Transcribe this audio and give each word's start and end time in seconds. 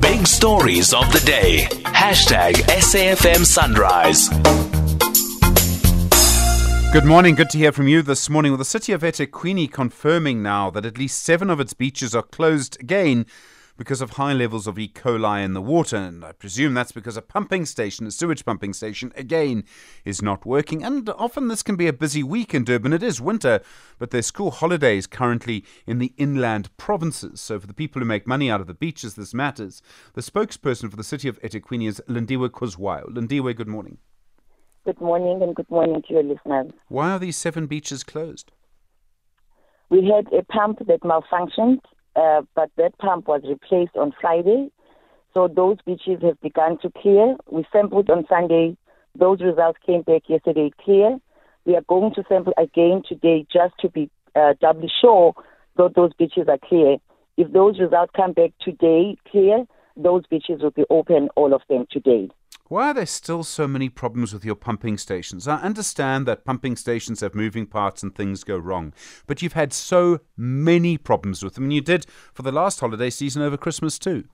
Big 0.00 0.26
stories 0.26 0.92
of 0.92 1.10
the 1.12 1.22
day. 1.24 1.66
Hashtag 1.84 2.54
SAFM 2.54 3.46
Sunrise. 3.46 4.28
Good 6.92 7.04
morning. 7.04 7.36
Good 7.36 7.50
to 7.50 7.58
hear 7.58 7.70
from 7.70 7.86
you 7.86 8.02
this 8.02 8.28
morning. 8.28 8.50
With 8.50 8.58
the 8.58 8.64
city 8.64 8.92
of 8.92 9.02
eThekwini 9.02 9.70
confirming 9.70 10.42
now 10.42 10.68
that 10.70 10.84
at 10.84 10.98
least 10.98 11.22
seven 11.22 11.48
of 11.48 11.60
its 11.60 11.74
beaches 11.74 12.12
are 12.14 12.22
closed 12.22 12.76
again 12.80 13.24
because 13.82 14.00
of 14.00 14.10
high 14.10 14.32
levels 14.32 14.68
of 14.68 14.78
E. 14.78 14.86
coli 14.86 15.44
in 15.44 15.54
the 15.54 15.60
water. 15.60 15.96
And 15.96 16.24
I 16.24 16.30
presume 16.30 16.72
that's 16.72 16.92
because 16.92 17.16
a 17.16 17.20
pumping 17.20 17.66
station, 17.66 18.06
a 18.06 18.12
sewage 18.12 18.44
pumping 18.44 18.72
station, 18.74 19.12
again, 19.16 19.64
is 20.04 20.22
not 20.22 20.46
working. 20.46 20.84
And 20.84 21.08
often 21.08 21.48
this 21.48 21.64
can 21.64 21.74
be 21.74 21.88
a 21.88 21.92
busy 21.92 22.22
week 22.22 22.54
in 22.54 22.62
Durban. 22.62 22.92
It 22.92 23.02
is 23.02 23.20
winter, 23.20 23.58
but 23.98 24.12
there's 24.12 24.26
school 24.26 24.52
holidays 24.52 25.08
currently 25.08 25.64
in 25.84 25.98
the 25.98 26.12
inland 26.16 26.70
provinces. 26.76 27.40
So 27.40 27.58
for 27.58 27.66
the 27.66 27.74
people 27.74 27.98
who 27.98 28.06
make 28.06 28.24
money 28.24 28.48
out 28.48 28.60
of 28.60 28.68
the 28.68 28.74
beaches, 28.74 29.16
this 29.16 29.34
matters. 29.34 29.82
The 30.14 30.20
spokesperson 30.20 30.88
for 30.88 30.96
the 30.96 31.02
city 31.02 31.26
of 31.26 31.42
eThekwini 31.42 31.88
is 31.88 32.00
Lindiwe 32.08 32.50
Khuzwayo. 32.50 33.08
Lindiwe, 33.08 33.56
good 33.56 33.66
morning. 33.66 33.98
Good 34.84 35.00
morning 35.00 35.42
and 35.42 35.56
good 35.56 35.68
morning 35.72 36.02
to 36.06 36.14
your 36.14 36.22
listeners. 36.22 36.70
Why 36.86 37.10
are 37.10 37.18
these 37.18 37.36
seven 37.36 37.66
beaches 37.66 38.04
closed? 38.04 38.52
We 39.90 40.08
had 40.08 40.32
a 40.32 40.44
pump 40.44 40.86
that 40.86 41.00
malfunctioned, 41.00 41.80
uh, 42.16 42.42
but 42.54 42.70
that 42.76 42.96
pump 42.98 43.28
was 43.28 43.42
replaced 43.48 43.96
on 43.96 44.12
Friday. 44.20 44.70
So 45.34 45.48
those 45.48 45.78
beaches 45.86 46.20
have 46.22 46.40
begun 46.40 46.78
to 46.82 46.90
clear. 46.90 47.36
We 47.50 47.64
sampled 47.72 48.10
on 48.10 48.26
Sunday. 48.28 48.76
Those 49.18 49.40
results 49.40 49.78
came 49.84 50.02
back 50.02 50.22
yesterday 50.28 50.70
clear. 50.82 51.18
We 51.64 51.76
are 51.76 51.82
going 51.82 52.12
to 52.14 52.24
sample 52.28 52.54
again 52.58 53.02
today 53.08 53.46
just 53.52 53.74
to 53.80 53.88
be 53.88 54.10
uh, 54.34 54.54
doubly 54.60 54.90
sure 55.00 55.34
that 55.76 55.94
those 55.94 56.12
beaches 56.14 56.48
are 56.48 56.58
clear. 56.58 56.96
If 57.36 57.52
those 57.52 57.78
results 57.78 58.12
come 58.14 58.32
back 58.32 58.52
today 58.60 59.16
clear, 59.30 59.64
those 59.96 60.26
beaches 60.26 60.62
will 60.62 60.70
be 60.70 60.84
open, 60.90 61.28
all 61.36 61.54
of 61.54 61.62
them 61.68 61.86
today. 61.90 62.30
Why 62.72 62.88
are 62.88 62.94
there 62.94 63.04
still 63.04 63.42
so 63.42 63.68
many 63.68 63.90
problems 63.90 64.32
with 64.32 64.46
your 64.46 64.54
pumping 64.54 64.96
stations? 64.96 65.46
I 65.46 65.56
understand 65.56 66.24
that 66.26 66.46
pumping 66.46 66.74
stations 66.76 67.20
have 67.20 67.34
moving 67.34 67.66
parts 67.66 68.02
and 68.02 68.14
things 68.14 68.44
go 68.44 68.56
wrong, 68.56 68.94
but 69.26 69.42
you've 69.42 69.52
had 69.52 69.74
so 69.74 70.20
many 70.38 70.96
problems 70.96 71.42
with 71.44 71.52
them, 71.52 71.64
and 71.64 71.74
you 71.74 71.82
did 71.82 72.06
for 72.32 72.40
the 72.40 72.50
last 72.50 72.80
holiday 72.80 73.10
season 73.10 73.42
over 73.42 73.58
Christmas 73.58 73.98
too. 73.98 74.24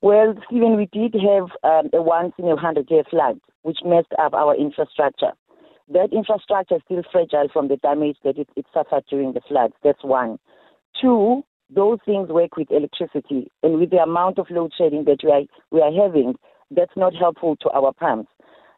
Well, 0.00 0.34
Stephen, 0.48 0.76
we 0.76 0.88
did 0.92 1.14
have 1.14 1.46
um, 1.62 1.90
a 1.92 2.02
once 2.02 2.32
in 2.38 2.48
a 2.48 2.56
hundred 2.56 2.90
year 2.90 3.04
flood, 3.08 3.38
which 3.62 3.78
messed 3.84 4.12
up 4.18 4.34
our 4.34 4.56
infrastructure. 4.56 5.30
That 5.90 6.08
infrastructure 6.12 6.74
is 6.74 6.82
still 6.86 7.04
fragile 7.12 7.46
from 7.52 7.68
the 7.68 7.76
damage 7.76 8.16
that 8.24 8.36
it, 8.36 8.48
it 8.56 8.66
suffered 8.74 9.04
during 9.08 9.34
the 9.34 9.42
floods. 9.46 9.74
That's 9.84 10.02
one. 10.02 10.40
Two, 11.00 11.44
those 11.70 12.00
things 12.04 12.30
work 12.30 12.56
with 12.56 12.72
electricity, 12.72 13.48
and 13.62 13.78
with 13.78 13.90
the 13.90 14.02
amount 14.02 14.40
of 14.40 14.50
load 14.50 14.72
shedding 14.76 15.04
that 15.04 15.18
we 15.22 15.30
are, 15.30 15.42
we 15.70 15.80
are 15.80 15.92
having, 16.04 16.34
that's 16.74 16.96
not 16.96 17.14
helpful 17.14 17.56
to 17.56 17.70
our 17.70 17.92
pumps. 17.92 18.30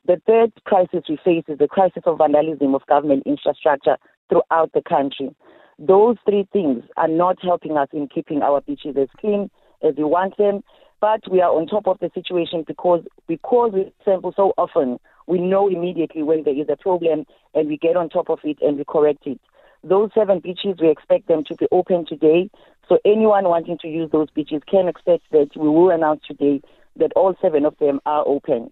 The 0.06 0.20
third 0.26 0.52
crisis 0.64 1.04
we 1.08 1.18
face 1.24 1.44
is 1.48 1.58
the 1.58 1.68
crisis 1.68 2.02
of 2.06 2.18
vandalism 2.18 2.74
of 2.74 2.86
government 2.86 3.22
infrastructure 3.24 3.96
throughout 4.28 4.72
the 4.74 4.82
country. 4.86 5.34
Those 5.78 6.16
three 6.24 6.46
things 6.52 6.84
are 6.96 7.08
not 7.08 7.38
helping 7.42 7.76
us 7.76 7.88
in 7.92 8.08
keeping 8.08 8.42
our 8.42 8.60
beaches 8.60 8.96
as 9.00 9.08
clean 9.18 9.50
as 9.82 9.94
we 9.96 10.04
want 10.04 10.36
them, 10.36 10.62
but 11.00 11.20
we 11.30 11.40
are 11.40 11.50
on 11.50 11.66
top 11.66 11.86
of 11.86 11.98
the 12.00 12.10
situation 12.14 12.64
because 12.66 13.02
because 13.26 13.72
we 13.72 13.92
sample 14.04 14.32
so 14.36 14.52
often, 14.56 14.98
we 15.26 15.40
know 15.40 15.68
immediately 15.68 16.22
when 16.22 16.44
there 16.44 16.58
is 16.58 16.68
a 16.68 16.76
problem 16.76 17.24
and 17.54 17.68
we 17.68 17.76
get 17.76 17.96
on 17.96 18.08
top 18.08 18.30
of 18.30 18.38
it 18.44 18.58
and 18.60 18.76
we 18.76 18.84
correct 18.84 19.26
it. 19.26 19.40
Those 19.82 20.10
seven 20.14 20.40
beaches, 20.40 20.76
we 20.80 20.90
expect 20.90 21.28
them 21.28 21.44
to 21.44 21.54
be 21.56 21.66
open 21.72 22.06
today. 22.06 22.50
So 22.88 22.98
anyone 23.04 23.44
wanting 23.44 23.78
to 23.78 23.88
use 23.88 24.10
those 24.10 24.30
beaches 24.30 24.62
can 24.70 24.88
expect 24.88 25.24
that 25.32 25.50
we 25.56 25.68
will 25.68 25.90
announce 25.90 26.22
today 26.26 26.62
that 26.96 27.12
all 27.16 27.34
seven 27.40 27.64
of 27.64 27.76
them 27.78 28.00
are 28.06 28.26
open. 28.26 28.70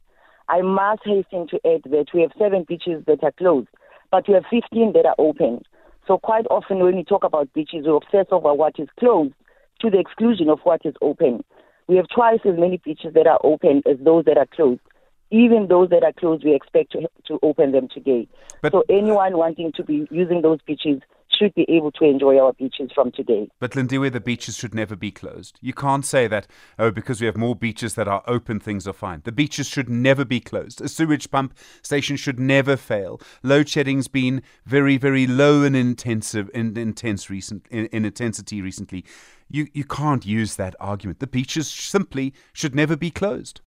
I 0.49 0.61
must 0.63 1.03
hasten 1.05 1.47
to 1.49 1.57
add 1.67 1.83
that 1.85 2.07
we 2.13 2.23
have 2.23 2.33
seven 2.39 2.65
beaches 2.67 3.03
that 3.07 3.23
are 3.23 3.33
closed, 3.33 3.69
but 4.11 4.27
we 4.29 4.35
have 4.35 4.45
15 4.51 4.93
that 4.93 5.07
are 5.07 5.15
open. 5.19 5.63
So 6.07 6.19
quite 6.19 6.47
often 6.51 6.81
when 6.81 6.97
we 6.97 7.05
talk 7.05 7.25
about 7.25 7.53
beaches, 7.53 7.87
we 7.87 7.93
obsess 7.93 8.27
over 8.31 8.53
what 8.53 8.79
is 8.79 8.89
closed 8.99 9.35
to 9.81 9.91
the 9.91 9.99
exclusion 9.99 10.49
of 10.49 10.61
what 10.65 10.85
is 10.85 10.95
open. 11.01 11.45
We 11.87 11.97
have 11.97 12.07
twice 12.15 12.41
as 12.45 12.59
many 12.59 12.79
beaches 12.79 13.15
that 13.15 13.27
are 13.27 13.41
open 13.43 13.83
as 13.87 13.99
those 14.01 14.25
that 14.25 14.39
are 14.39 14.47
closed. 14.47 14.81
Even 15.31 15.69
those 15.69 15.89
that 15.91 16.05
are 16.05 16.13
closed, 16.13 16.45
we 16.45 16.55
expect 16.55 16.93
to, 16.93 17.09
to 17.27 17.39
open 17.43 17.73
them 17.73 17.89
today. 17.93 18.29
But- 18.61 18.73
so 18.73 18.85
anyone 18.89 19.37
wanting 19.37 19.73
to 19.73 19.85
be 19.85 20.07
using 20.11 20.43
those 20.43 20.61
beaches 20.67 21.01
should 21.39 21.55
be 21.55 21.67
able 21.69 21.91
to 21.93 22.05
enjoy 22.05 22.39
our 22.39 22.53
beaches 22.53 22.91
from 22.95 23.13
today. 23.13 23.49
But 23.59 23.73
Lindiwe, 23.73 24.13
the 24.13 24.21
beaches 24.21 24.57
should 24.57 24.75
never 24.75 24.97
be 24.97 25.11
closed. 25.11 25.59
You 25.61 25.73
can't 25.73 26.05
say 26.05 26.27
that, 26.29 26.47
oh, 26.79 26.91
because 26.91 27.21
we 27.21 27.27
have 27.27 27.37
more 27.37 27.57
beaches 27.57 27.95
that 27.95 28.09
are 28.09 28.23
open, 28.27 28.61
things 28.61 28.87
are 28.87 28.93
fine. 28.93 29.23
The 29.25 29.33
beaches 29.33 29.69
should 29.69 29.89
never 29.89 30.25
be 30.25 30.41
closed. 30.41 30.81
A 30.81 30.89
sewage 30.89 31.31
pump 31.31 31.57
station 31.83 32.17
should 32.17 32.39
never 32.39 32.77
fail. 32.77 33.21
Load 33.43 33.69
shedding's 33.69 34.09
been 34.09 34.43
very, 34.65 34.97
very 34.97 35.27
low 35.27 35.63
and 35.63 35.77
intensive 35.77 36.51
in 36.55 36.77
intense 36.77 37.31
recent 37.31 37.67
in, 37.71 37.87
in 37.87 38.05
intensity 38.05 38.63
recently. 38.63 39.05
You 39.49 39.69
you 39.73 39.85
can't 39.85 40.25
use 40.25 40.57
that 40.57 40.75
argument. 40.81 41.21
The 41.21 41.27
beaches 41.27 41.69
simply 41.69 42.33
should 42.53 42.75
never 42.75 42.97
be 42.97 43.11
closed. 43.11 43.61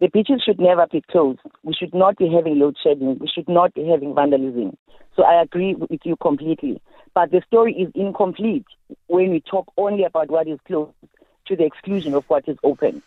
The 0.00 0.08
beaches 0.08 0.42
should 0.44 0.58
never 0.58 0.86
be 0.90 1.00
closed. 1.12 1.38
We 1.62 1.74
should 1.74 1.94
not 1.94 2.16
be 2.16 2.28
having 2.28 2.58
load 2.58 2.76
shedding. 2.82 3.18
We 3.20 3.28
should 3.32 3.48
not 3.48 3.72
be 3.72 3.86
having 3.86 4.16
vandalism. 4.16 4.76
So 5.16 5.24
I 5.24 5.42
agree 5.42 5.74
with 5.74 6.00
you 6.04 6.16
completely. 6.16 6.80
But 7.14 7.30
the 7.30 7.42
story 7.46 7.74
is 7.74 7.90
incomplete 7.94 8.64
when 9.08 9.30
we 9.30 9.40
talk 9.40 9.70
only 9.76 10.04
about 10.04 10.30
what 10.30 10.48
is 10.48 10.58
closed 10.66 10.92
to 11.46 11.56
the 11.56 11.64
exclusion 11.64 12.14
of 12.14 12.24
what 12.28 12.48
is 12.48 12.56
open. 12.64 13.02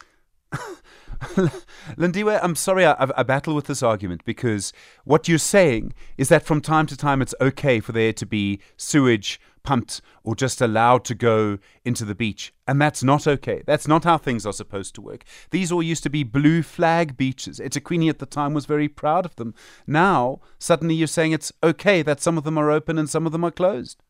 Lindiwe, 1.97 2.39
I'm 2.41 2.55
sorry 2.55 2.85
I, 2.85 2.95
I 2.99 3.23
battle 3.23 3.55
with 3.55 3.65
this 3.65 3.83
argument 3.83 4.23
because 4.25 4.73
what 5.03 5.27
you're 5.27 5.37
saying 5.37 5.93
is 6.17 6.29
that 6.29 6.45
from 6.45 6.61
time 6.61 6.85
to 6.87 6.97
time 6.97 7.21
it's 7.21 7.35
okay 7.41 7.79
for 7.79 7.91
there 7.91 8.13
to 8.13 8.25
be 8.25 8.59
sewage 8.77 9.39
pumped 9.65 10.01
or 10.23 10.35
just 10.35 10.61
allowed 10.61 11.03
to 11.05 11.15
go 11.15 11.57
into 11.83 12.05
the 12.05 12.15
beach. 12.15 12.53
And 12.67 12.81
that's 12.81 13.03
not 13.03 13.27
okay. 13.27 13.63
That's 13.65 13.87
not 13.87 14.05
how 14.05 14.17
things 14.17 14.45
are 14.45 14.53
supposed 14.53 14.95
to 14.95 15.01
work. 15.01 15.25
These 15.51 15.71
all 15.71 15.83
used 15.83 16.03
to 16.03 16.09
be 16.09 16.23
blue 16.23 16.61
flag 16.61 17.17
beaches. 17.17 17.59
eThekwini 17.59 18.09
at 18.09 18.19
the 18.19 18.25
time 18.25 18.53
was 18.53 18.65
very 18.65 18.87
proud 18.87 19.25
of 19.25 19.35
them. 19.35 19.53
Now, 19.85 20.39
suddenly 20.59 20.95
you're 20.95 21.07
saying 21.07 21.33
it's 21.33 21.51
okay 21.63 22.01
that 22.03 22.21
some 22.21 22.37
of 22.37 22.43
them 22.43 22.57
are 22.57 22.71
open 22.71 22.97
and 22.97 23.09
some 23.09 23.25
of 23.25 23.31
them 23.31 23.43
are 23.43 23.51
closed. 23.51 24.01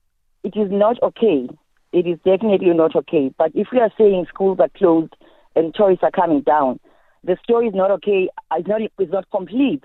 It 0.44 0.56
is 0.56 0.70
not 0.70 1.02
okay. 1.02 1.48
It 1.92 2.06
is 2.06 2.20
definitely 2.26 2.74
not 2.74 2.96
okay. 2.96 3.34
But 3.38 3.52
if 3.56 3.70
we 3.72 3.80
are 3.80 3.92
saying 3.98 4.28
schools 4.30 4.60
are 4.60 4.70
closed 4.78 5.16
and 5.56 5.74
tourists 5.74 6.04
are 6.04 6.12
coming 6.12 6.42
down, 6.42 6.80
the 7.26 7.38
story 7.44 7.68
is 7.68 7.74
not 7.74 7.92
okay. 7.92 8.30
Uh, 8.52 8.58
it's 8.60 8.68
not, 8.68 8.82
it's 8.82 9.12
not 9.12 9.30
complete 9.32 9.84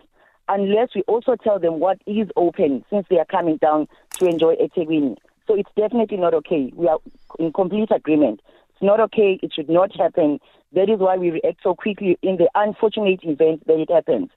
unless 0.49 0.89
we 0.95 1.03
also 1.03 1.37
tell 1.37 1.59
them 1.59 1.79
what 1.79 1.99
is 2.07 2.29
open 2.37 2.85
since 2.91 3.07
they 3.09 3.19
are 3.19 3.25
coming 3.25 3.57
down 3.57 3.87
to 4.19 4.27
enjoy 4.27 4.57
eThekwini. 4.57 5.17
So 5.47 5.55
it's 5.55 5.71
definitely 5.77 6.19
not 6.19 6.35
okay. 6.35 6.73
We 6.75 6.89
are 6.89 6.99
in 7.39 7.53
complete 7.53 7.91
agreement. 7.95 8.41
It's 8.71 8.83
not 8.83 9.01
okay. 9.01 9.39
It 9.43 9.53
should 9.55 9.69
not 9.69 9.95
happen. 9.97 10.41
That 10.73 10.91
is 10.91 10.99
why 10.99 11.17
we 11.17 11.31
react 11.31 11.63
so 11.63 11.75
quickly 11.75 12.19
in 12.23 12.37
the 12.37 12.51
unfortunate 12.55 13.21
event 13.23 13.67
that 13.67 13.79
it 13.79 13.91
happens. 13.91 14.31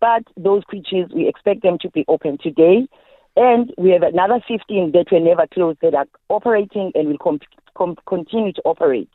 But 0.00 0.22
those 0.36 0.62
creatures, 0.64 1.10
we 1.14 1.28
expect 1.28 1.62
them 1.62 1.78
to 1.80 1.90
be 1.90 2.04
open 2.08 2.38
today. 2.42 2.88
And 3.36 3.72
we 3.76 3.90
have 3.90 4.02
another 4.02 4.40
15 4.48 4.92
that 4.92 5.12
were 5.12 5.20
never 5.20 5.46
closed 5.46 5.80
that 5.82 5.94
are 5.94 6.06
operating 6.28 6.92
and 6.94 7.08
will 7.08 7.18
com- 7.18 7.40
com- 7.76 7.96
continue 8.06 8.52
to 8.52 8.62
operate. 8.64 9.10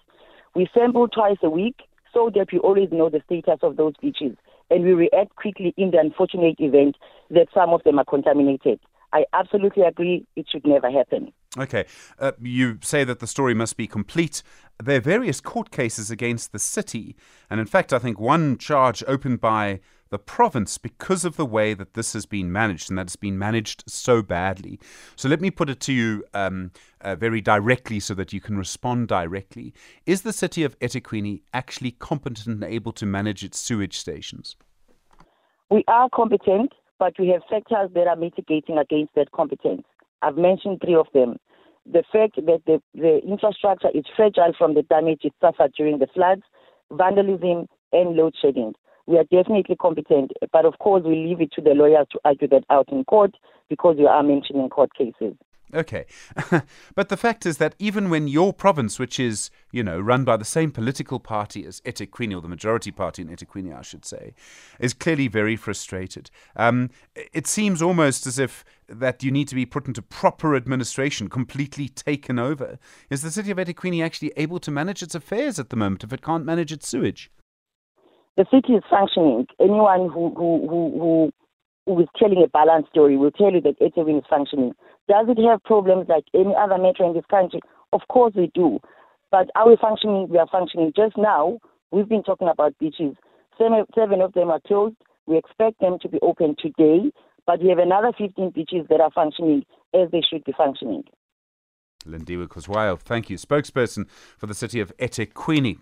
We 0.53 0.69
sample 0.73 1.07
twice 1.07 1.37
a 1.43 1.49
week 1.49 1.77
so 2.13 2.29
that 2.35 2.47
we 2.51 2.59
always 2.59 2.89
know 2.91 3.09
the 3.09 3.21
status 3.25 3.59
of 3.63 3.77
those 3.77 3.93
beaches 4.01 4.37
and 4.69 4.83
we 4.83 4.93
react 4.93 5.35
quickly 5.35 5.73
in 5.77 5.91
the 5.91 5.99
unfortunate 5.99 6.55
event 6.59 6.95
that 7.29 7.47
some 7.53 7.71
of 7.71 7.83
them 7.83 7.99
are 7.99 8.05
contaminated. 8.05 8.79
I 9.13 9.25
absolutely 9.33 9.83
agree. 9.83 10.25
It 10.35 10.47
should 10.49 10.65
never 10.65 10.89
happen. 10.89 11.33
Okay. 11.57 11.85
Uh, 12.17 12.31
you 12.41 12.79
say 12.81 13.03
that 13.03 13.19
the 13.19 13.27
story 13.27 13.53
must 13.53 13.75
be 13.75 13.85
complete. 13.85 14.41
There 14.81 14.97
are 14.97 15.01
various 15.01 15.41
court 15.41 15.69
cases 15.69 16.09
against 16.09 16.53
the 16.53 16.59
city. 16.59 17.17
And 17.49 17.59
in 17.59 17.65
fact, 17.65 17.91
I 17.91 17.99
think 17.99 18.19
one 18.19 18.57
charge 18.57 19.03
opened 19.05 19.41
by 19.41 19.81
the 20.11 20.19
province 20.19 20.77
because 20.77 21.25
of 21.25 21.37
the 21.37 21.45
way 21.45 21.73
that 21.73 21.93
this 21.93 22.13
has 22.13 22.25
been 22.25 22.51
managed 22.51 22.89
and 22.89 22.99
that 22.99 23.03
it's 23.03 23.15
been 23.15 23.39
managed 23.39 23.83
so 23.87 24.21
badly. 24.21 24.79
So 25.15 25.27
let 25.29 25.41
me 25.41 25.49
put 25.49 25.69
it 25.69 25.79
to 25.81 25.93
you 25.93 26.23
um, 26.33 26.71
uh, 26.99 27.15
very 27.15 27.41
directly 27.41 27.99
so 27.99 28.13
that 28.15 28.31
you 28.33 28.41
can 28.41 28.57
respond 28.57 29.07
directly. 29.07 29.73
Is 30.05 30.21
the 30.21 30.33
city 30.33 30.63
of 30.63 30.77
eThekwini 30.79 31.41
actually 31.53 31.91
competent 31.91 32.47
and 32.47 32.63
able 32.63 32.91
to 32.91 33.05
manage 33.05 33.43
its 33.43 33.57
sewage 33.57 33.97
stations? 33.97 34.57
We 35.69 35.85
are 35.87 36.09
competent, 36.13 36.73
but 36.99 37.13
we 37.17 37.29
have 37.29 37.41
factors 37.49 37.89
that 37.95 38.07
are 38.07 38.17
mitigating 38.17 38.77
against 38.77 39.15
that 39.15 39.31
competence. 39.31 39.83
I've 40.21 40.37
mentioned 40.37 40.81
three 40.83 40.95
of 40.95 41.07
them. 41.13 41.37
The 41.91 42.03
fact 42.11 42.35
that 42.35 42.61
the, 42.67 42.81
the 42.93 43.21
infrastructure 43.25 43.89
is 43.93 44.03
fragile 44.15 44.53
from 44.57 44.75
the 44.75 44.83
damage 44.83 45.21
it 45.23 45.33
suffered 45.41 45.71
during 45.75 45.99
the 45.99 46.07
floods, 46.13 46.43
vandalism, 46.91 47.67
and 47.93 48.15
load 48.15 48.35
shedding. 48.39 48.73
We 49.07 49.17
are 49.17 49.23
definitely 49.23 49.75
competent, 49.75 50.31
but 50.51 50.65
of 50.65 50.79
course, 50.79 51.03
we 51.03 51.15
leave 51.15 51.41
it 51.41 51.51
to 51.53 51.61
the 51.61 51.71
lawyers 51.71 52.07
to 52.11 52.19
argue 52.23 52.47
that 52.49 52.63
out 52.69 52.89
in 52.91 53.03
court 53.05 53.35
because 53.69 53.95
we 53.97 54.05
are 54.05 54.23
mentioning 54.23 54.69
court 54.69 54.93
cases. 54.93 55.35
Okay. 55.73 56.05
but 56.95 57.09
the 57.09 57.17
fact 57.17 57.45
is 57.45 57.57
that 57.57 57.75
even 57.79 58.09
when 58.09 58.27
your 58.27 58.53
province, 58.53 58.99
which 58.99 59.19
is, 59.19 59.49
you 59.71 59.83
know, 59.83 59.99
run 59.99 60.23
by 60.23 60.37
the 60.37 60.45
same 60.45 60.71
political 60.71 61.19
party 61.19 61.65
as 61.65 61.79
eThekwini, 61.81 62.35
or 62.35 62.41
the 62.41 62.49
majority 62.49 62.91
party 62.91 63.21
in 63.21 63.29
eThekwini, 63.29 63.77
I 63.77 63.81
should 63.81 64.05
say, 64.05 64.33
is 64.79 64.93
clearly 64.93 65.27
very 65.27 65.55
frustrated, 65.55 66.29
um, 66.55 66.89
it 67.15 67.47
seems 67.47 67.81
almost 67.81 68.27
as 68.27 68.37
if 68.37 68.65
that 68.89 69.23
you 69.23 69.31
need 69.31 69.47
to 69.47 69.55
be 69.55 69.65
put 69.65 69.87
into 69.87 70.01
proper 70.01 70.55
administration, 70.55 71.29
completely 71.29 71.87
taken 71.87 72.37
over. 72.37 72.77
Is 73.09 73.21
the 73.21 73.31
city 73.31 73.51
of 73.51 73.57
eThekwini 73.57 74.03
actually 74.03 74.33
able 74.35 74.59
to 74.59 74.71
manage 74.71 75.01
its 75.01 75.15
affairs 75.15 75.57
at 75.59 75.69
the 75.69 75.77
moment 75.77 76.03
if 76.03 76.11
it 76.11 76.21
can't 76.21 76.45
manage 76.45 76.71
its 76.71 76.87
sewage? 76.87 77.31
The 78.37 78.45
city 78.51 78.73
is 78.73 78.83
functioning. 78.89 79.47
Anyone 79.59 80.09
who, 80.09 80.33
who, 80.35 80.67
who, 80.69 81.31
who 81.85 81.99
is 82.01 82.07
telling 82.17 82.43
a 82.43 82.47
balanced 82.47 82.89
story 82.89 83.17
will 83.17 83.31
tell 83.31 83.51
you 83.51 83.61
that 83.61 83.79
eThekwini 83.79 84.19
is 84.19 84.25
functioning. 84.29 84.73
Does 85.09 85.27
it 85.29 85.41
have 85.47 85.63
problems 85.63 86.07
like 86.07 86.23
any 86.33 86.53
other 86.57 86.77
metro 86.77 87.09
in 87.09 87.15
this 87.15 87.25
country? 87.29 87.59
Of 87.91 88.01
course 88.09 88.33
we 88.35 88.49
do. 88.53 88.79
But 89.31 89.49
are 89.55 89.67
we 89.67 89.77
functioning? 89.79 90.27
We 90.29 90.37
are 90.37 90.47
functioning. 90.51 90.93
Just 90.95 91.17
now, 91.17 91.59
we've 91.91 92.07
been 92.07 92.23
talking 92.23 92.47
about 92.47 92.77
beaches. 92.79 93.15
Seven, 93.57 94.21
of 94.21 94.33
them 94.33 94.49
are 94.49 94.61
closed. 94.65 94.95
We 95.27 95.37
expect 95.37 95.79
them 95.79 95.97
to 96.01 96.09
be 96.09 96.17
open 96.21 96.55
today, 96.59 97.11
but 97.45 97.61
we 97.61 97.69
have 97.69 97.77
another 97.77 98.11
15 98.17 98.51
beaches 98.51 98.87
that 98.89 99.01
are 99.01 99.11
functioning 99.11 99.63
as 99.93 100.09
they 100.11 100.21
should 100.21 100.43
be 100.43 100.53
functioning. 100.57 101.03
Lindiwe 102.05 102.47
Khuzwayo, 102.47 102.99
thank 102.99 103.29
you. 103.29 103.37
Spokesperson 103.37 104.07
for 104.37 104.47
the 104.47 104.55
city 104.55 104.79
of 104.79 104.95
eThekwini. 104.97 105.79